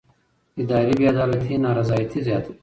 اداري 0.61 0.93
بې 0.99 1.05
عدالتي 1.13 1.55
نارضایتي 1.65 2.19
زیاتوي 2.27 2.55